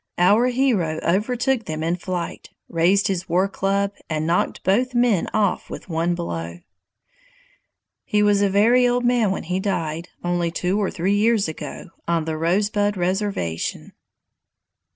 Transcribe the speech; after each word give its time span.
Our 0.17 0.47
hero 0.47 0.99
overtook 1.03 1.65
them 1.65 1.83
in 1.83 1.95
flight, 1.95 2.49
raised 2.67 3.07
his 3.07 3.29
war 3.29 3.47
club, 3.47 3.93
and 4.09 4.25
knocked 4.25 4.63
both 4.63 4.95
men 4.95 5.27
off 5.31 5.69
with 5.69 5.89
one 5.89 6.15
blow. 6.15 6.61
He 8.03 8.23
was 8.23 8.41
a 8.41 8.49
very 8.49 8.87
old 8.87 9.05
man 9.05 9.29
when 9.29 9.43
he 9.43 9.59
died, 9.59 10.09
only 10.23 10.49
two 10.49 10.81
or 10.81 10.89
three 10.89 11.13
years 11.13 11.47
ago, 11.47 11.91
on 12.07 12.25
the 12.25 12.35
Rosebud 12.35 12.97
reservation. 12.97 13.93